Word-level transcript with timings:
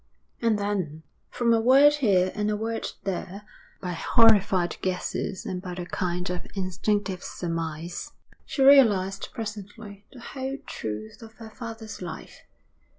And 0.41 0.57
then, 0.57 1.03
from 1.29 1.53
a 1.53 1.61
word 1.61 1.93
here 1.97 2.31
and 2.33 2.49
a 2.49 2.57
word 2.57 2.87
there, 3.03 3.43
by 3.81 3.91
horrified 3.91 4.77
guesses 4.81 5.45
and 5.45 5.61
by 5.61 5.73
a 5.73 5.85
kind 5.85 6.27
of 6.31 6.47
instinctive 6.55 7.21
surmise, 7.21 8.11
she 8.43 8.63
realised 8.63 9.29
presently 9.31 10.07
the 10.11 10.21
whole 10.21 10.57
truth 10.65 11.21
of 11.21 11.33
her 11.33 11.51
father's 11.51 12.01
life. 12.01 12.39